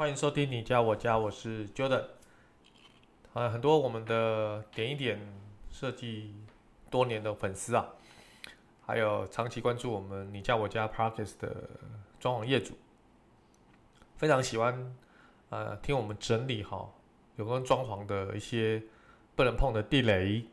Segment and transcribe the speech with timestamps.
[0.00, 2.02] 欢迎收听你家我家，我是 Jordan。
[3.34, 5.20] 啊，很多我们的点一点
[5.68, 6.34] 设计
[6.88, 7.86] 多年的粉丝啊，
[8.86, 11.68] 还有长期关注我们你家我家 Podcast 的
[12.18, 12.78] 装潢业主，
[14.16, 14.96] 非常喜欢
[15.50, 16.90] 呃听我们整理哈
[17.36, 18.82] 有关装潢的一些
[19.36, 20.46] 不能碰的地雷，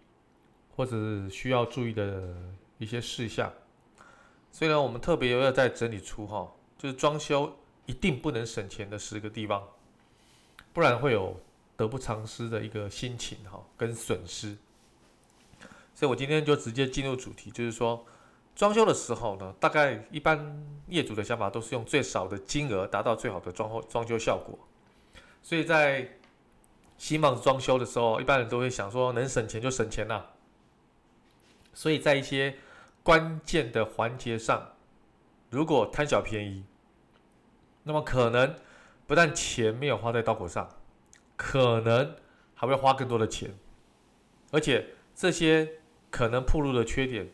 [0.75, 2.35] 或者是需要注意的
[2.79, 3.53] 一些事项。
[4.51, 7.55] 所以呢，我们特别又要再整理出哈，就是装修
[7.87, 9.67] 一定不能省钱的十个地方，
[10.71, 11.35] 不然会有。
[11.77, 14.57] 得不偿失的一个心情哈，跟损失，
[15.93, 18.03] 所以我今天就直接进入主题，就是说
[18.55, 24.57] 装修的时候呢，大概一般业主的想法都是用最少的金额达到最好的装修装修效果，
[25.43, 26.17] 所以在
[26.97, 30.25] 新房装修的时候，一般人都会想说能省钱就省钱呐，
[31.75, 32.57] 所以在一些
[33.03, 34.73] 关键的环节上，
[35.51, 36.65] 如果贪小便宜，
[37.87, 38.55] 那么可能
[39.07, 40.69] 不但钱没有花在刀口上。
[41.39, 42.15] 可能
[42.55, 43.55] 还会花更多的钱，
[44.49, 45.69] 而且这些
[46.09, 47.29] 可能暴露的缺点，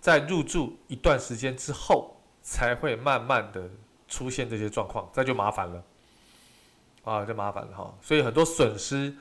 [0.00, 3.70] 在入住一段时间之后，才会慢慢的
[4.08, 5.84] 出现这些状况，这就麻烦了，
[7.04, 7.94] 啊，就麻烦了哈。
[8.02, 9.14] 所以很多损失，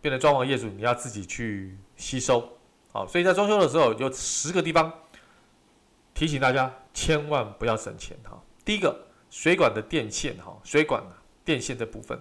[0.00, 2.56] 变成装潢业主你要自己去吸收，
[2.94, 4.90] 好，所以在装修的时候有十个地方
[6.14, 8.42] 提醒大家，千万不要省钱哈。
[8.64, 11.02] 第一个，水管的电线哈，水管
[11.44, 12.20] 电线的部分。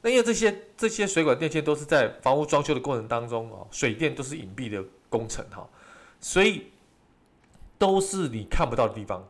[0.00, 5.68] 那因为这些这些水管电线都是在房屋装修的过程当中哦，水电都是隐蔽的工程哈，
[6.20, 6.70] 所以
[7.76, 9.26] 都是你看不到的地方。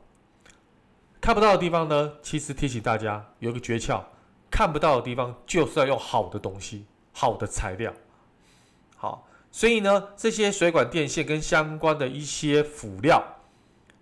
[1.18, 4.04] 看不到的地方呢，其实提醒大家有一个诀窍，
[4.50, 7.92] 看不到的地方就是要用好的东西、好的材料。
[8.96, 13.35] 好，所以呢，这些水管电线跟相关的一些辅料，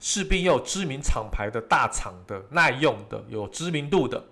[0.05, 4.23] 势必要有知名厂牌的大厂的、耐用的、有知名度的。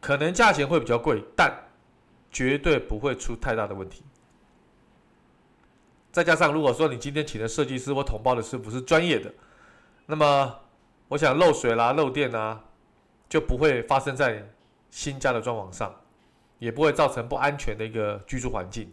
[0.00, 1.52] 可能价钱会比较贵，但
[2.30, 4.04] 绝对不会出太大的问题。
[6.12, 9.34] 再加上，如果说你今天请的设计师或统包的师傅是专业的，
[10.06, 10.56] 那么
[11.08, 12.62] 我想漏水啦、漏电啊，
[13.28, 14.48] 就不会发生在
[14.88, 15.92] 新家的装潢上，
[16.60, 18.88] 也不会造成不安全的一个居住环境。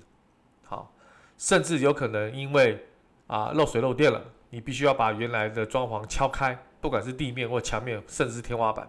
[0.64, 0.92] 好，
[1.38, 2.84] 甚至有可能因为
[3.28, 8.88] 啊漏水漏电了，你必须要把原来的装潢敲开，不管是地面或墙面，甚至天花板。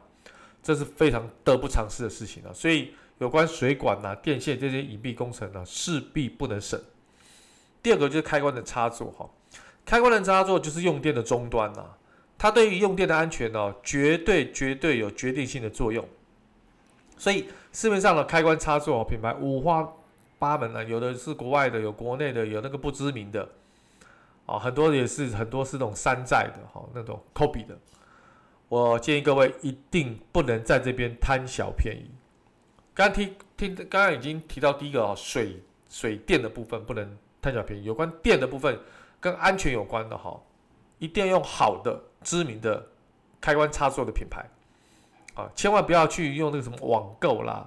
[0.62, 2.52] 这是非常得不偿失的事情啊！
[2.54, 6.80] 所以有关水管呐、啊、电线这些隐蔽工程呢、势必不能省。
[7.82, 9.28] 第二个就是开关的插座哈，
[9.84, 11.98] 开关的插座就是用电的终端呐、啊，
[12.38, 16.06] 它对于用电的安全呢、绝对绝对有决定性的作用。
[17.18, 19.92] 所以市面上的开关插座品牌五花
[20.38, 23.48] 八门啊，有的是国外的，有国内的，有那个不知名的，
[24.52, 27.78] 啊，很多也是很多是那种山寨的哈，那种 copy 的。
[28.68, 32.10] 我建议各位一定不能在这边贪小便宜。
[32.92, 37.84] 刚提听刚刚已经提到第一个水水电的部分不能贪小便宜。
[37.84, 38.78] 有关电的部分
[39.18, 40.38] 跟安全有关的哈，
[40.98, 42.86] 一定要用好的知名的
[43.40, 44.44] 开关插座的品牌
[45.32, 47.66] 啊，千万不要去用那个什么网购啦，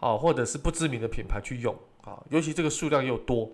[0.00, 3.50] 啊，或者是不知名的品牌去用啊，尤其这个数量又多，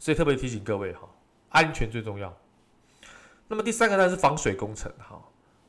[0.00, 1.08] 所以特别提醒各位哈，
[1.50, 2.36] 安全最重要。
[3.46, 5.22] 那么第三个呢是防水工程哈，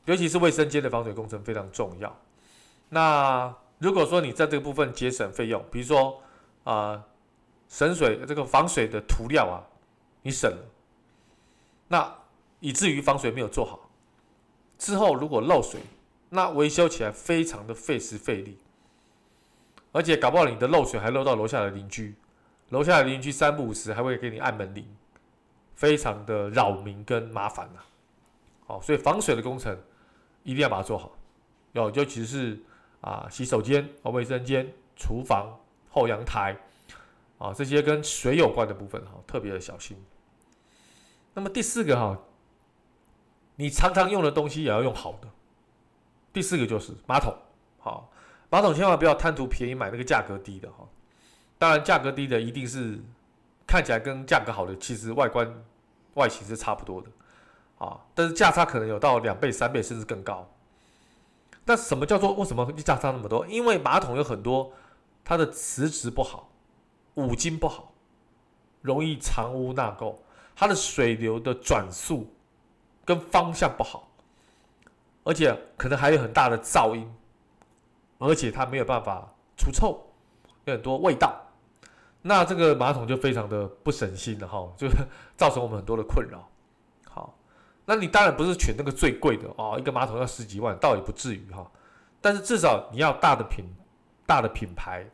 [0.06, 2.16] 尤其是卫生间的防水工程非常重要。
[2.90, 6.22] 那如果说你在这个部分节省费用，比如说
[6.64, 7.03] 啊、
[7.68, 9.58] 省水这个防水的涂料啊，
[10.22, 10.63] 你省了，
[11.88, 12.16] 那
[12.59, 13.90] 以至于防水没有做好，
[14.78, 15.81] 之后如果漏水，
[16.30, 18.57] 那维修起来非常的费时费力，
[19.92, 22.13] 而且搞不好你的漏水还漏到楼下的邻居，
[22.71, 24.85] 楼下的邻居三不五时还会给你按门铃。
[25.73, 27.79] 非常的扰民跟麻烦呐，
[28.68, 29.75] 好，所以防水的工程
[30.44, 31.12] 一定要把它做好，
[31.71, 32.59] 要尤其是
[33.00, 35.59] 啊洗手间、和卫生间、厨房、
[35.89, 36.56] 后阳台
[37.39, 39.97] 啊这些跟水有关的部分哈，特别的小心。
[41.33, 42.15] 那么第四个哈，
[43.56, 45.27] 你常常用的东西也要用好的。
[46.31, 47.35] 第四个就是马桶，
[47.79, 48.12] 好，
[48.51, 50.88] 马桶千万不要贪图便宜买那个价格低的哈，
[51.62, 53.00] 当然价格低的一定是
[53.68, 55.48] 看起来跟价格好的，其实外观。
[56.16, 57.08] 外形是差不多的，
[57.78, 60.46] 啊，但是价差可能有到两倍、三倍甚至更高。
[61.63, 63.48] 那什么叫做为什么价差那么多？
[63.48, 64.74] 因为马桶有很多
[65.24, 66.50] 它的磁质不好，
[67.13, 67.94] 五金不好，
[68.81, 70.18] 容易藏污纳垢，
[70.54, 72.30] 它的水流的转速
[73.06, 74.10] 跟方向不好，
[75.24, 77.10] 而且可能还有很大的噪音，
[78.18, 79.98] 而且它没有办法除臭，
[80.66, 81.42] 有很多味道，
[82.21, 84.88] 那这个马桶就非常的不省心了哈，就
[85.35, 86.47] 造成我们很多的困扰。
[87.06, 87.35] 好
[87.85, 91.69] 那你当然不是选那个最贵的哦，一个马桶要十几万，倒也不至于哈。
[92.21, 93.65] 但是至少你要大的品、
[94.25, 95.06] 大的品牌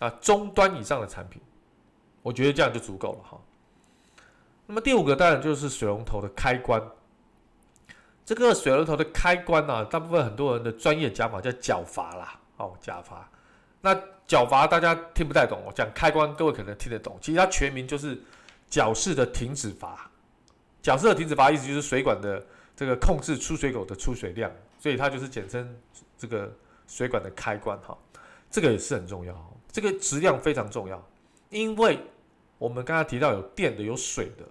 [0.00, 1.40] 啊，中端以上的产品，
[2.22, 3.38] 我觉得这样就足够了哈。
[4.66, 6.82] 那么第五个当然就是水龙头的开关。
[8.24, 13.30] 这个水龙头的开关呢、大部分很多人的专业讲法叫角阀啦，哦，角阀。
[13.80, 13.96] 那
[14.26, 17.16] 角阀大家听不太懂，我讲开关，各位可能听得懂。
[17.20, 18.20] 其实它全名就是
[18.68, 20.10] 角式的停止阀。
[20.82, 22.44] 角式的停止阀意思就是水管的
[22.76, 25.76] 这个控制出水口的出水量，所以它就是简称
[26.18, 26.52] 这个
[26.86, 27.96] 水管的开关哈。
[28.50, 29.34] 这个也是很重要，
[29.70, 31.04] 这个质量非常重要，
[31.50, 31.98] 因为
[32.58, 34.44] 我们刚才提到有电的有水的，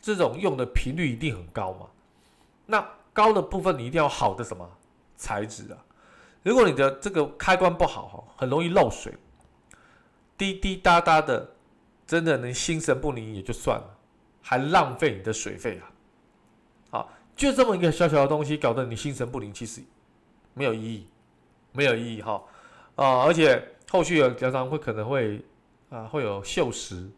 [0.00, 1.86] 这种用的频率一定很高嘛。
[2.66, 4.68] 那高的部分你一定要好的什么
[5.16, 5.78] 材质啊？
[6.46, 9.12] 如果你的这个开关不好哈，很容易漏水，
[10.38, 11.50] 滴滴答答的，
[12.06, 13.98] 真的能心神不宁也就算了。
[14.40, 15.90] 还浪费你的水费啊！
[16.90, 19.82] 好，就这么一个小小的东西，搞得你心神不宁，其实
[20.54, 21.08] 没有意义，
[21.72, 22.40] 没有意义哈
[22.94, 23.24] 啊！
[23.24, 23.60] 而且
[23.90, 25.44] 后续有常常会可能会
[25.90, 27.10] 啊会有锈蚀，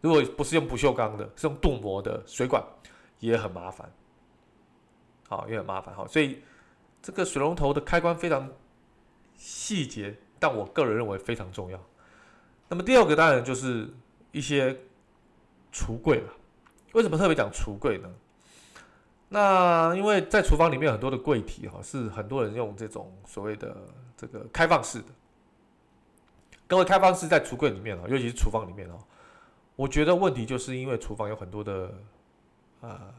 [0.00, 2.62] 如果不是用不锈钢的，是用镀膜的水管，
[3.18, 3.92] 也很麻烦，
[5.28, 6.06] 好，也很麻烦哈。
[6.06, 6.40] 所以
[7.02, 8.48] 这个水龙头的开关非常
[9.36, 11.78] 细节，但我个人认为非常重要。
[12.68, 13.92] 那么第二个当然就是
[14.30, 14.74] 一些
[15.72, 16.32] 橱柜了。
[16.92, 18.08] 为什么特别讲橱柜呢？
[19.28, 23.76] 那因为在厨房里面有很多的柜体哈，是很多人用这种所谓的
[24.16, 25.06] 这个开放式的。
[26.66, 28.98] 各位开放式在橱柜里面啊，尤其是厨房里面哦，
[29.74, 31.92] 我觉得问题就是因为厨房有很多的
[32.80, 33.12] 啊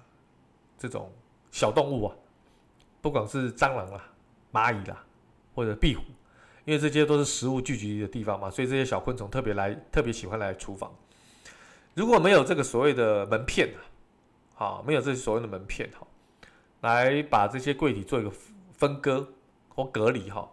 [0.77, 1.11] 这种
[1.51, 2.15] 小动物啊，
[3.03, 4.01] 不管是蟑螂啦、
[4.53, 5.03] 蚂蚁啦，
[5.53, 6.01] 或者壁虎，
[6.63, 10.89] 因为这些都是食物聚集的地方嘛，所以这些小昆虫特别来，特别喜欢来厨房。
[11.95, 13.83] 如果没有这个所谓的门片啊，
[14.55, 16.07] 好，没有这所谓的门片哈，
[16.79, 18.31] 来把这些柜体做一个
[18.71, 19.27] 分割
[19.67, 20.49] 或隔离哈，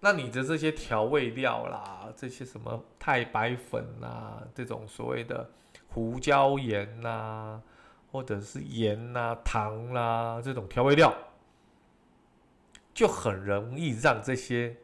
[0.00, 5.50] 那你的这些调味料啦，这些什么太白粉啦，这种所谓的
[5.88, 7.60] 胡椒盐呐，
[8.10, 11.14] 或者是盐呐、糖啦，这种调味料，
[12.94, 14.76] 就很容易让这些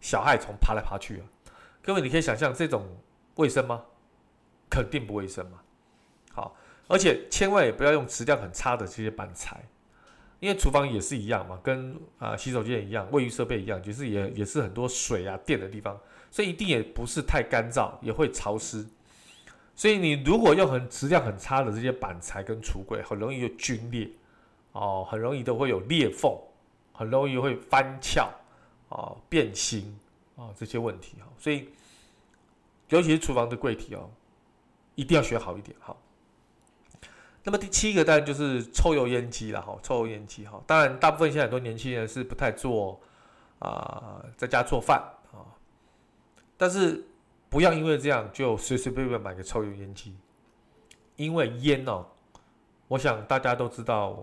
[0.00, 1.26] 小害虫爬来爬去啊。
[1.82, 2.86] 各位，你可以想象这种
[3.36, 3.84] 卫生吗？
[4.68, 5.58] 肯定不卫生嘛，
[6.32, 6.56] 好，
[6.86, 9.60] 而且千万也不要用质量很差的这些板材，
[10.38, 15.98] 因为厨房也是一样嘛，跟啊洗手间一样，卫浴设备一样，其实也也是很多水啊电的地方，
[16.30, 18.86] 所以一定也不是太干燥，也会潮湿，
[19.74, 24.08] 所以你如果用很质量很差的这些板材跟橱柜，很容易就龟裂，
[24.70, 26.32] 哦，很容易都会有裂缝，
[27.00, 28.30] 很容易会翻翘，
[28.90, 29.98] 啊变形
[30.36, 31.70] 啊这些问题哈，所以
[32.90, 34.10] 尤其是厨房的柜体哦。
[34.96, 35.96] 一定要学好一点哈。
[37.42, 40.62] 那么第七个当然就是抽油烟机了哈，抽油烟机哈。
[40.66, 43.00] 当然，大部分现在很多年轻人是不太做
[43.60, 45.00] 啊、在家做饭
[45.32, 45.40] 啊。
[46.58, 47.02] 但是
[47.48, 50.14] 不要因为这样就随随便便买个抽油烟机，
[51.16, 52.04] 因为烟哦，
[52.88, 54.22] 我想大家都知道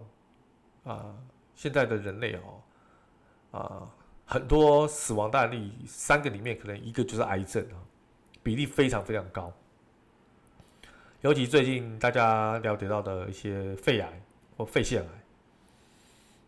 [0.83, 1.15] 啊，
[1.55, 2.61] 现在的人类哦
[3.51, 3.87] 啊，
[4.25, 7.77] 很多死亡的案例，三个里面可能一个就是癌症啊，
[8.43, 9.51] 比例非常非常高。
[11.21, 14.21] 尤其最近大家了解到的一些肺癌
[14.55, 15.07] 或肺腺癌，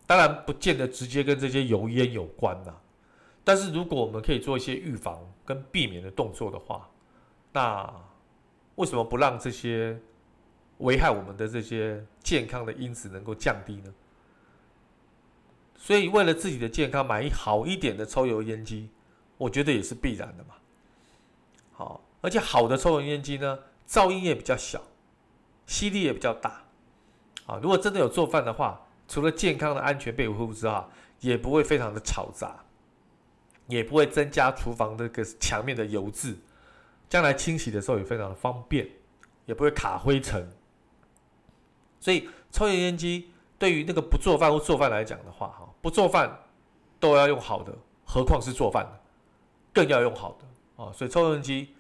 [0.06, 2.74] 当然不见得直接跟这些油烟有关呐。
[3.44, 6.88] 但是如果我们可以做一些预防跟避免的动作的话，
[7.52, 7.92] 那
[8.76, 10.00] 为什么不让这些
[10.78, 13.94] 危害我们的这些健康的因子能够降低呢？
[15.82, 18.90] 所以为了自己的健康，买一好一点的抽油烟机，
[19.38, 20.56] 我觉得也是必然的嘛。
[21.72, 23.58] 好，而且好的抽油烟机呢，
[23.88, 24.84] 噪音也比较小，
[25.66, 26.64] 吸力也比较大，
[27.46, 30.86] 啊，如果真的有做饭的话，除了健康的安全被维护之外，
[31.22, 32.66] 也不会非常的吵杂，
[33.68, 36.38] 也不会增加厨房这个墙面的油渍，
[37.08, 38.88] 将来清洗的时候也非常的方便，
[39.46, 40.52] 也不会卡灰尘。
[42.02, 46.40] 所以抽油烟机对于那个不做饭或做饭来讲的话，哈，不做饭
[47.00, 47.72] 都要用好的，
[48.06, 49.00] 何况是做饭的，
[49.72, 51.76] 更要用好的啊，所以抽油烟机。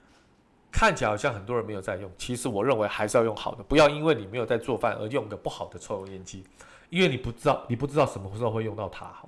[0.72, 6.44] 看起来好像很多人没有在用，其实我认为还是要用好的，不要因为你没有在做饭而用个不好的抽油烟机，
[6.92, 9.06] 因为你不知道你不知道什么时候会用到它。
[9.08, 9.28] 哈，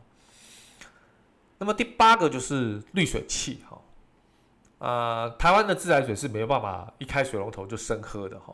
[1.57, 8.53] 那么第八个就是滤水器哈，啊，台湾的自来水是没有办法一开水龙头就生喝的哈，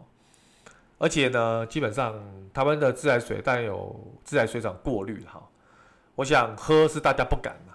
[0.98, 2.14] 而且呢，基本上
[2.54, 5.42] 台湾的自来水带有自来水厂过滤哈，
[6.16, 7.74] 我想喝是大家不敢的，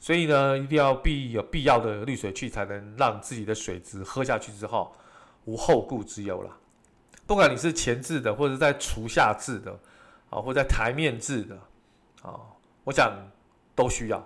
[0.00, 4.94] 所以呢，一定要必有必要的滤水器，才能让自己的水质喝下去之后
[5.44, 6.56] 无后顾之忧了。
[7.26, 9.78] 不管你是前置的，或者在厨下置的，
[10.30, 11.54] 啊，或在台面置的，
[12.22, 12.40] 啊，
[12.84, 13.12] 我想
[13.74, 14.18] 都需要。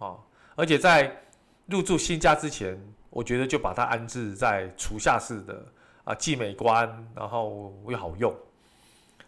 [0.00, 0.14] 啊，
[0.54, 1.24] 而且在
[1.66, 2.80] 入住新家之前，
[3.10, 5.64] 我觉得就把它安置在厨下式的
[6.08, 8.34] 啊，既美观，然后又好用。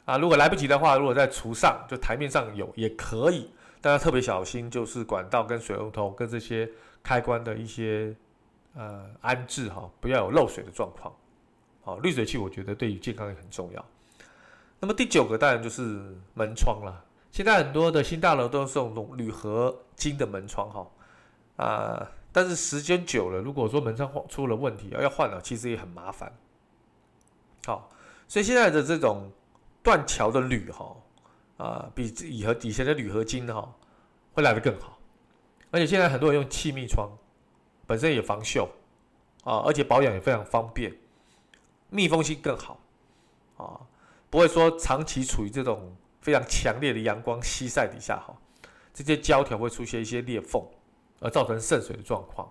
[0.06, 3.50] 啊，如果来不及的话，如果在厨上就台面上有也可以，
[3.82, 6.66] 大家特别小心，就是管道跟水龙头跟这些
[7.02, 8.16] 开关的一些
[8.74, 11.14] 呃安置哈，不要有漏水的状况。
[11.82, 13.84] 好，滤水器我觉得对于健康也很重要。
[14.80, 15.82] 那么第九个当然就是
[16.32, 17.04] 门窗了。
[17.30, 20.86] 现在很多的新大楼都是用铝合金的门窗哈，
[21.56, 26.32] 啊，但是时间久了，如果说门窗出了问题要换了，其实也很麻烦。
[27.70, 27.88] 好，
[28.26, 29.30] 所以现在的这种
[29.80, 30.96] 断桥的铝哈，
[31.56, 33.72] 啊，比以和以前的铝合金哈
[34.32, 34.98] 会来得更好。
[35.70, 37.08] 而且现在很多人用气密窗，
[37.86, 38.66] 本身也防锈
[39.44, 40.92] 啊，而且保养也非常方便，
[41.90, 42.80] 密封性更好
[43.56, 43.80] 啊，
[44.28, 45.96] 不会说长期处于这种。
[46.20, 48.36] 非常强烈的阳光西晒底下，哈，
[48.92, 50.62] 这些胶条会出现一些裂缝，
[51.18, 52.46] 而造成渗水的状况，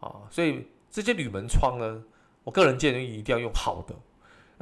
[0.00, 2.02] 啊，所以这些铝门窗呢，
[2.42, 3.94] 我个人建议一定要用好的。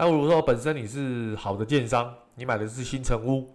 [0.01, 3.55] 那如果说本身你是好的建商，你买的是新城屋，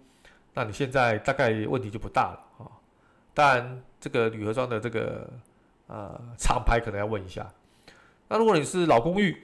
[0.53, 2.69] 那你现在大概问题就不大了，啊，
[3.33, 5.27] 当然这个铝合装的这个
[5.87, 7.51] 呃厂牌可能要问一下。
[8.27, 9.35] 那如果你是老公寓、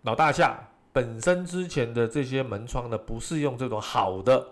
[0.00, 0.58] 老大厦，
[0.94, 4.48] 本身之前的这些门窗呢，不是用这种好的。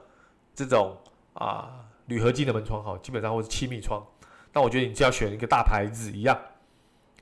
[0.55, 0.99] 这种
[1.33, 4.07] 啊铝合金的门窗哈，基本上或是气密窗，
[4.53, 6.39] 那我觉得你就要选一个大牌子一样，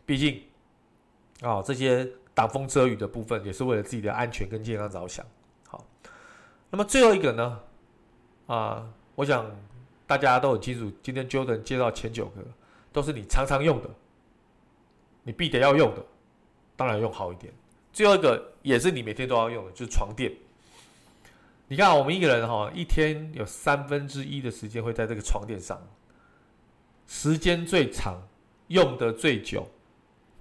[0.05, 0.43] 毕竟
[1.41, 5.25] 啊这些挡风遮雨的部分也是为了自己的安全跟健康着想。
[5.69, 5.85] 好，
[6.71, 7.61] 那么最后一个呢
[8.47, 9.51] 啊，我想
[10.07, 12.43] 大家都很清楚，今天 Jordan 介绍前九个
[12.93, 13.91] 都是你常常用的，
[15.23, 16.05] 你必得要用的，
[16.77, 17.53] 当然用好一点。
[17.93, 20.33] 最后一个也是你每天都要用的，就是床垫。
[21.69, 25.81] 你看，我们一个人哈，一天有三分之一的时间会在这个床垫上，
[27.07, 28.21] 时间最长，
[28.69, 29.67] 用得最久。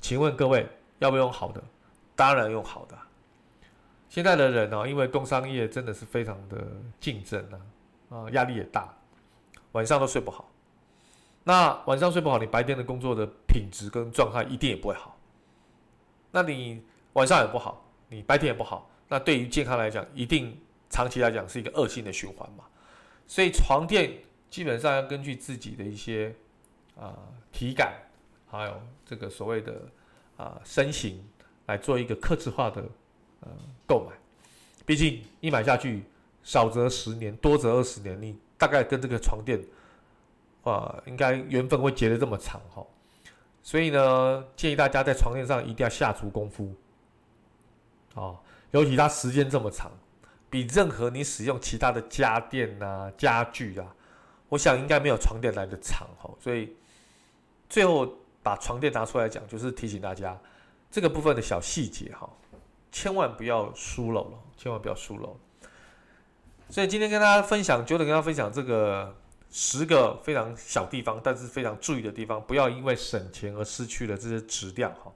[0.02, 0.68] 请问各位，
[1.00, 1.64] 要不要用好的？
[2.22, 2.96] 当然用好的。
[4.08, 6.68] 现在的人呢，因为工商业真的是非常的
[7.00, 8.94] 竞争啊，啊，压力也大，
[9.72, 10.50] 晚上都睡不好。
[11.44, 15.18] 那晚上睡不好，你白天的工作的品质跟状态一定也不会好。
[16.32, 20.56] 那你晚上也不好，你白天也不好，那对于健康来讲，一定。
[20.94, 22.66] 长期来讲是一个恶性的循环嘛，
[23.26, 24.12] 所以床垫
[24.50, 26.36] 基本上要根据自己的一些
[27.00, 27.18] 啊、
[27.50, 27.94] 体感，
[28.46, 29.82] 还有这个所谓的
[30.36, 31.26] 啊、身形
[31.72, 32.84] 来做一个克制化的
[33.40, 33.48] 呃
[33.88, 34.16] 购买。
[34.86, 36.04] 毕竟一买下去，
[36.44, 39.64] 少则十年，多则二十年，你大概跟这个床垫
[40.64, 42.86] 啊、应该缘分会结得这么长哈。
[43.64, 46.74] 所以呢，建议大家在床垫上一定要下足功夫
[48.16, 48.36] 啊，
[48.72, 49.92] 尤其它时间这么长。
[50.50, 53.96] 比任何你使用其他的家电啊、家具啊，
[54.50, 56.30] 我想应该没有床垫来的长哈。
[56.40, 56.76] 所以
[57.70, 58.14] 最后
[58.44, 60.38] 把床垫拿出来讲，就是提醒大家
[60.92, 62.30] 这个部分的小细节哈，
[62.92, 65.40] 千万不要疏漏了，千万不要疏漏。
[66.70, 69.16] 所以今天跟大家分享，就能跟大家分享这个
[69.50, 75.12] 十个非常小地方，但是非常注意的地方，不要因为省钱而失去了这些质量哈。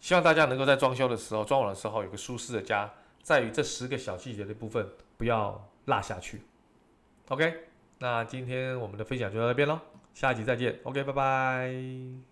[0.00, 2.90] 希望大家能够在装修的时候、装潢的时候有个舒适的家。
[3.22, 4.84] 在于这十个小细节的部分，
[5.16, 6.42] 不要落下去。
[7.28, 7.54] OK，
[7.98, 9.78] 那今天我们的分享就到这边喽，
[10.12, 10.80] 下一集再见。
[10.82, 12.31] OK，拜拜。